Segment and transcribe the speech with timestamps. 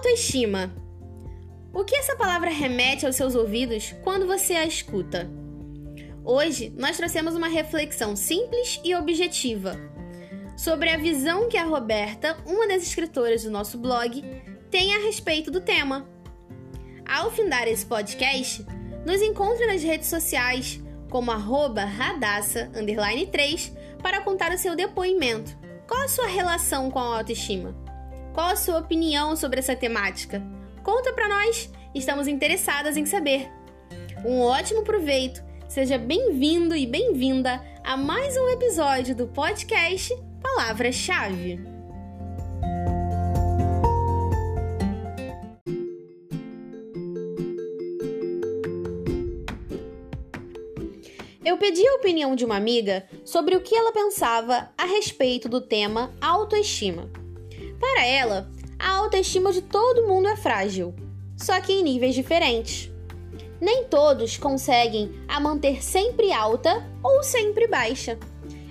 [0.00, 0.74] Autoestima.
[1.74, 5.30] O que essa palavra remete aos seus ouvidos quando você a escuta?
[6.24, 9.78] Hoje nós trouxemos uma reflexão simples e objetiva
[10.56, 14.24] sobre a visão que a Roberta, uma das escritoras do nosso blog,
[14.70, 16.08] tem a respeito do tema.
[17.06, 18.64] Ao findar esse podcast,
[19.04, 22.70] nos encontre nas redes sociais como arroba radassa,
[23.30, 23.72] 3,
[24.02, 25.54] para contar o seu depoimento.
[25.86, 27.89] Qual a sua relação com a autoestima?
[28.32, 30.40] Qual a sua opinião sobre essa temática?
[30.84, 33.50] Conta para nós, estamos interessadas em saber.
[34.24, 41.60] Um ótimo proveito, seja bem-vindo e bem-vinda a mais um episódio do podcast Palavra-Chave.
[51.44, 55.60] Eu pedi a opinião de uma amiga sobre o que ela pensava a respeito do
[55.60, 57.10] tema autoestima.
[57.80, 60.94] Para ela, a autoestima de todo mundo é frágil,
[61.36, 62.92] só que em níveis diferentes.
[63.58, 68.18] Nem todos conseguem a manter sempre alta ou sempre baixa.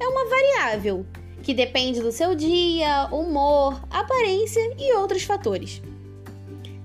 [0.00, 1.06] É uma variável
[1.42, 5.82] que depende do seu dia, humor, aparência e outros fatores.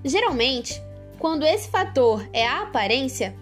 [0.04, 0.82] Geralmente,
[1.18, 3.34] quando esse fator é a aparência,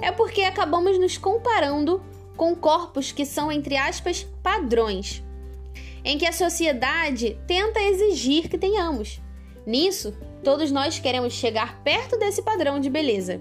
[0.00, 2.02] é porque acabamos nos comparando
[2.36, 5.22] com corpos que são, entre aspas, padrões
[6.04, 9.20] em que a sociedade tenta exigir que tenhamos.
[9.66, 13.40] Nisso, todos nós queremos chegar perto desse padrão de beleza.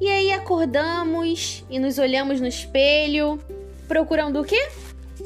[0.00, 3.38] E aí acordamos e nos olhamos no espelho,
[3.86, 4.68] procurando o quê?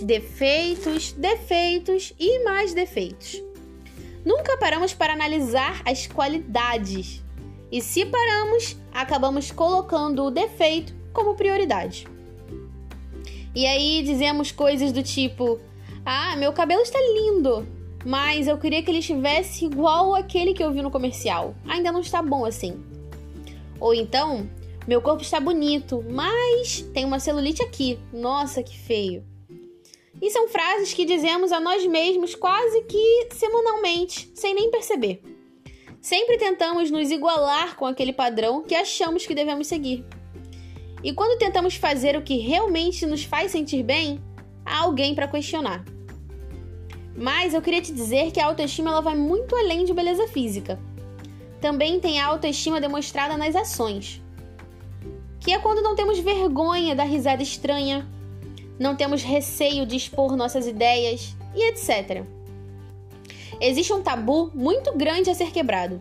[0.01, 3.43] Defeitos, defeitos e mais defeitos.
[4.25, 7.23] Nunca paramos para analisar as qualidades.
[7.71, 12.07] E se paramos, acabamos colocando o defeito como prioridade.
[13.55, 15.61] E aí dizemos coisas do tipo:
[16.05, 17.67] ah, meu cabelo está lindo,
[18.05, 21.55] mas eu queria que ele estivesse igual aquele que eu vi no comercial.
[21.67, 22.83] Ainda não está bom assim.
[23.81, 24.49] Ou então,
[24.87, 27.99] meu corpo está bonito, mas tem uma celulite aqui.
[28.13, 29.25] Nossa, que feio.
[30.21, 35.23] E são frases que dizemos a nós mesmos quase que semanalmente, sem nem perceber.
[36.01, 40.05] Sempre tentamos nos igualar com aquele padrão que achamos que devemos seguir.
[41.03, 44.23] E quando tentamos fazer o que realmente nos faz sentir bem,
[44.65, 45.85] há alguém para questionar.
[47.17, 50.79] Mas eu queria te dizer que a autoestima ela vai muito além de beleza física.
[51.61, 54.21] Também tem a autoestima demonstrada nas ações,
[55.41, 58.07] que é quando não temos vergonha da risada estranha,
[58.79, 62.25] não temos receio de expor nossas ideias e etc.
[63.61, 66.01] Existe um tabu muito grande a ser quebrado.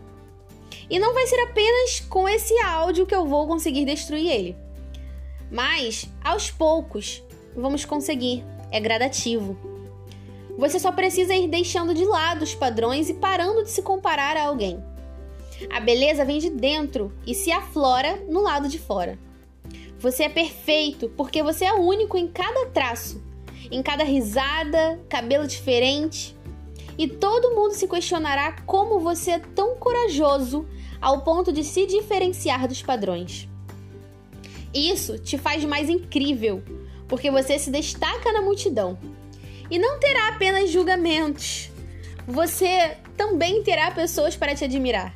[0.89, 4.57] E não vai ser apenas com esse áudio que eu vou conseguir destruir ele.
[5.51, 7.23] Mas, aos poucos,
[7.55, 8.43] vamos conseguir.
[8.71, 9.72] É gradativo.
[10.57, 14.43] Você só precisa ir deixando de lado os padrões e parando de se comparar a
[14.43, 14.83] alguém.
[15.69, 19.17] A beleza vem de dentro e se aflora no lado de fora.
[19.99, 23.23] Você é perfeito porque você é único em cada traço,
[23.71, 26.35] em cada risada, cabelo diferente.
[26.97, 30.67] E todo mundo se questionará como você é tão corajoso
[31.01, 33.49] ao ponto de se diferenciar dos padrões.
[34.73, 36.63] Isso te faz mais incrível,
[37.07, 38.97] porque você se destaca na multidão
[39.73, 41.71] e não terá apenas julgamentos.
[42.27, 45.15] Você também terá pessoas para te admirar.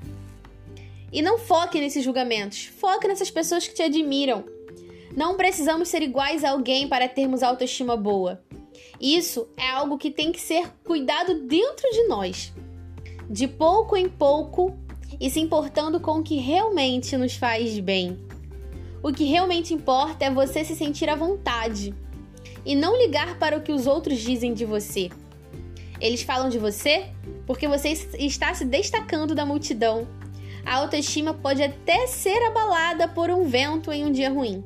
[1.13, 4.43] E não foque nesses julgamentos, foque nessas pessoas que te admiram.
[5.15, 8.41] Não precisamos ser iguais a alguém para termos autoestima boa.
[8.99, 12.51] Isso é algo que tem que ser cuidado dentro de nós,
[13.29, 14.75] de pouco em pouco
[15.21, 18.17] e se importando com o que realmente nos faz bem.
[19.03, 21.93] O que realmente importa é você se sentir à vontade
[22.67, 25.09] e não ligar para o que os outros dizem de você.
[26.01, 27.05] Eles falam de você
[27.45, 30.05] porque você está se destacando da multidão.
[30.65, 34.65] A autoestima pode até ser abalada por um vento em um dia ruim,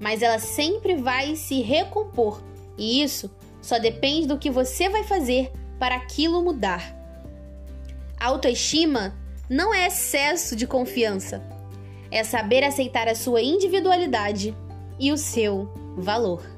[0.00, 2.42] mas ela sempre vai se recompor,
[2.78, 3.30] e isso
[3.60, 6.96] só depende do que você vai fazer para aquilo mudar.
[8.18, 9.14] A autoestima
[9.50, 11.42] não é excesso de confiança,
[12.10, 14.56] é saber aceitar a sua individualidade
[14.98, 16.55] e o seu valor.